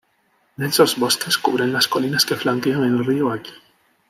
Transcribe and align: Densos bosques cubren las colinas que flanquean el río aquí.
Densos 0.55 0.97
bosques 0.97 1.37
cubren 1.37 1.71
las 1.73 1.87
colinas 1.87 2.25
que 2.25 2.33
flanquean 2.35 2.83
el 2.83 3.05
río 3.05 3.31
aquí. 3.31 3.53